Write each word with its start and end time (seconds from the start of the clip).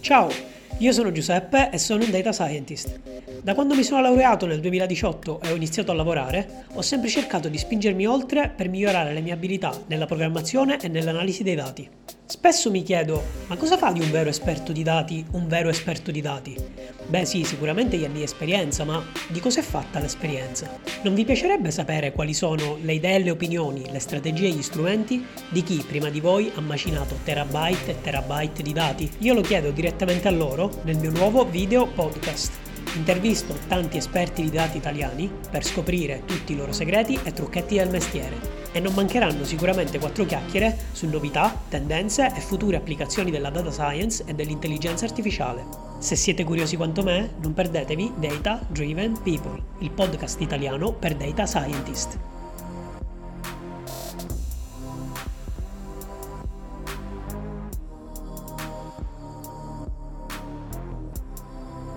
Ciao, 0.00 0.30
io 0.78 0.92
sono 0.92 1.12
Giuseppe 1.12 1.70
e 1.70 1.78
sono 1.78 2.04
un 2.04 2.10
data 2.10 2.32
scientist. 2.32 3.00
Da 3.42 3.54
quando 3.54 3.74
mi 3.74 3.82
sono 3.82 4.00
laureato 4.00 4.46
nel 4.46 4.60
2018 4.60 5.40
e 5.42 5.50
ho 5.50 5.54
iniziato 5.54 5.90
a 5.90 5.94
lavorare, 5.94 6.64
ho 6.72 6.82
sempre 6.82 7.08
cercato 7.08 7.48
di 7.48 7.58
spingermi 7.58 8.06
oltre 8.06 8.48
per 8.48 8.68
migliorare 8.68 9.12
le 9.12 9.20
mie 9.20 9.32
abilità 9.32 9.72
nella 9.88 10.06
programmazione 10.06 10.78
e 10.80 10.88
nell'analisi 10.88 11.42
dei 11.42 11.56
dati. 11.56 11.88
Spesso 12.24 12.70
mi 12.70 12.82
chiedo, 12.82 13.22
ma 13.48 13.56
cosa 13.56 13.76
fa 13.76 13.90
di 13.90 14.00
un 14.00 14.10
vero 14.10 14.30
esperto 14.30 14.72
di 14.72 14.82
dati 14.82 15.24
un 15.32 15.48
vero 15.48 15.68
esperto 15.68 16.10
di 16.10 16.20
dati? 16.20 16.56
Beh 17.08 17.24
sì, 17.24 17.42
sicuramente 17.42 17.96
gli 17.96 18.04
anni 18.04 18.18
di 18.18 18.22
esperienza, 18.22 18.84
ma 18.84 19.02
di 19.28 19.40
cosa 19.40 19.60
è 19.60 19.62
fatta 19.62 19.98
l'esperienza? 19.98 20.78
Non 21.02 21.14
vi 21.14 21.24
piacerebbe 21.24 21.70
sapere 21.70 22.12
quali 22.12 22.34
sono 22.34 22.76
le 22.82 22.92
idee 22.92 23.20
le 23.20 23.30
opinioni, 23.30 23.90
le 23.90 23.98
strategie 23.98 24.48
e 24.48 24.50
gli 24.50 24.62
strumenti 24.62 25.24
di 25.48 25.62
chi 25.62 25.82
prima 25.88 26.10
di 26.10 26.20
voi 26.20 26.52
ha 26.54 26.60
macinato 26.60 27.16
terabyte 27.24 27.92
e 27.92 28.00
terabyte 28.02 28.62
di 28.62 28.74
dati? 28.74 29.10
Io 29.20 29.32
lo 29.32 29.40
chiedo 29.40 29.70
direttamente 29.70 30.28
a 30.28 30.32
loro 30.32 30.70
nel 30.82 30.98
mio 30.98 31.10
nuovo 31.10 31.46
video 31.46 31.86
podcast. 31.86 32.67
Intervisto 32.94 33.56
tanti 33.68 33.96
esperti 33.96 34.42
di 34.42 34.50
dati 34.50 34.76
italiani 34.76 35.30
per 35.50 35.64
scoprire 35.64 36.22
tutti 36.24 36.52
i 36.52 36.56
loro 36.56 36.72
segreti 36.72 37.18
e 37.22 37.32
trucchetti 37.32 37.76
del 37.76 37.90
mestiere 37.90 38.58
e 38.72 38.80
non 38.80 38.94
mancheranno 38.94 39.44
sicuramente 39.44 39.98
quattro 39.98 40.24
chiacchiere 40.24 40.76
su 40.92 41.08
novità, 41.08 41.54
tendenze 41.68 42.32
e 42.34 42.40
future 42.40 42.76
applicazioni 42.76 43.30
della 43.30 43.50
data 43.50 43.70
science 43.70 44.24
e 44.26 44.34
dell'intelligenza 44.34 45.04
artificiale. 45.04 45.64
Se 45.98 46.16
siete 46.16 46.44
curiosi 46.44 46.76
quanto 46.76 47.02
me, 47.02 47.34
non 47.40 47.54
perdetevi 47.54 48.12
Data 48.16 48.60
Driven 48.68 49.20
People, 49.22 49.62
il 49.80 49.90
podcast 49.90 50.40
italiano 50.40 50.92
per 50.92 51.14
data 51.14 51.46
scientist. 51.46 52.37